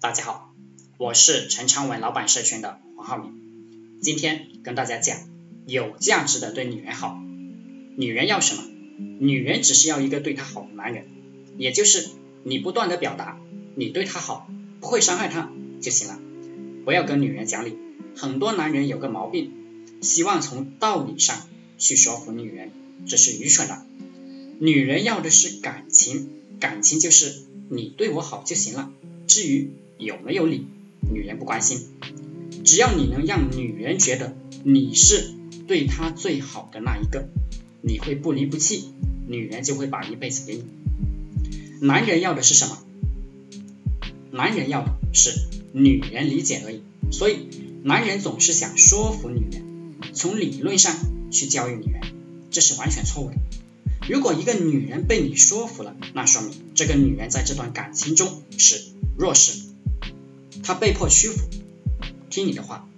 [0.00, 0.54] 大家好，
[0.96, 3.32] 我是陈昌文老板社群的黄浩明，
[4.00, 5.18] 今天跟大家讲
[5.66, 7.20] 有价值的对女人好。
[7.96, 8.62] 女人要什么？
[9.18, 11.08] 女人只是要一个对她好的男人，
[11.56, 12.10] 也就是
[12.44, 13.40] 你不断的表达
[13.74, 14.48] 你对她好，
[14.80, 15.50] 不会伤害她
[15.80, 16.20] 就行了。
[16.84, 17.76] 不要跟女人讲理。
[18.16, 19.50] 很多男人有个毛病，
[20.00, 22.70] 希望从道理上去说服女人，
[23.08, 23.84] 这是愚蠢的。
[24.60, 26.30] 女人要的是感情，
[26.60, 27.34] 感情就是
[27.68, 28.92] 你对我好就行了。
[29.26, 30.66] 至于有没有理，
[31.02, 31.88] 女人不关心。
[32.64, 35.34] 只要你能让女人觉得你是
[35.66, 37.28] 对她最好的那一个，
[37.82, 38.92] 你会不离不弃，
[39.26, 40.64] 女人就会把一辈子给你。
[41.80, 42.78] 男人要的是什么？
[44.30, 45.32] 男人要的是
[45.72, 46.82] 女人理解而已。
[47.10, 47.48] 所以，
[47.84, 50.94] 男人总是想说服女人，从理论上
[51.30, 52.02] 去教育女人，
[52.50, 53.36] 这是完全错误的。
[54.08, 58.82] 如果一个女人被你说服了，那说明这个女人在这段感情中是
[59.16, 59.67] 弱势，
[60.62, 61.48] 他被迫屈服，
[62.30, 62.88] 听你的话。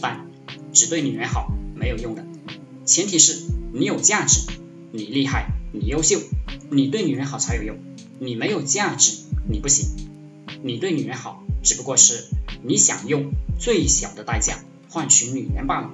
[0.00, 0.26] 但
[0.72, 2.24] 只对女人好没有用的，
[2.84, 4.46] 前提是你有价值，
[4.92, 6.20] 你厉害，你优秀，
[6.70, 7.76] 你对女人好才有用。
[8.18, 9.88] 你没有价值，你不行。
[10.62, 12.26] 你对女人好，只不过是
[12.62, 15.90] 你想用最小的代价换取女人罢了，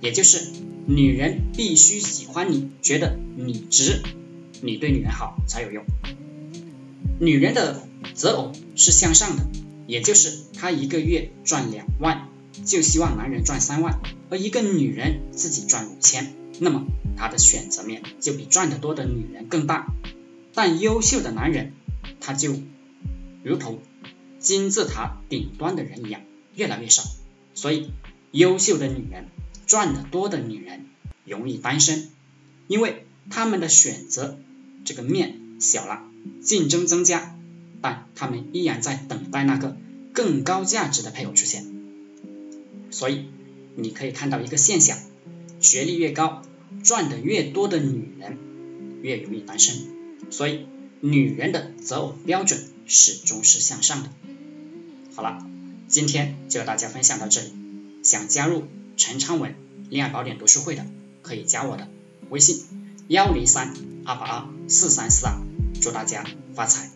[0.00, 0.48] 也就是。
[0.86, 4.02] 女人必须喜欢你，觉得你值，
[4.60, 5.84] 你对女人好才有用。
[7.20, 9.46] 女人的择偶是向上的，
[9.90, 12.28] 也就是她一个月赚两万，
[12.64, 13.98] 就希望男人赚三万；
[14.30, 19.86] 而一个女人自己赚五千，那么她的选择面就比赚得多的女人更大。
[20.54, 21.72] 但优秀的男人，
[22.20, 22.54] 他就
[23.42, 23.80] 如同
[24.38, 26.22] 金字塔顶端的人一样，
[26.54, 27.02] 越来越少。
[27.54, 27.90] 所以，
[28.30, 29.26] 优秀的女人。
[29.66, 30.86] 赚得多的女人
[31.24, 32.10] 容易单身，
[32.66, 34.36] 因为她们的选择
[34.84, 36.02] 这个面小了，
[36.42, 37.38] 竞争增加，
[37.80, 39.76] 但他们依然在等待那个
[40.12, 41.66] 更高价值的配偶出现。
[42.90, 43.26] 所以
[43.76, 44.98] 你可以看到一个现象：
[45.60, 46.42] 学历越高、
[46.82, 48.38] 赚得越多的女人
[49.02, 49.76] 越容易单身。
[50.30, 50.66] 所以
[51.00, 54.10] 女人的择偶标准始终是向上的。
[55.14, 55.46] 好了，
[55.88, 57.52] 今天就和大家分享到这里，
[58.02, 58.64] 想加入。
[58.96, 59.54] 陈昌文
[59.88, 60.84] 恋爱宝典读书会的
[61.22, 61.88] 可以加我的
[62.28, 62.66] 微信
[63.08, 63.72] 幺零三
[64.04, 65.40] 二八二四三四二，
[65.80, 66.90] 祝大家发财。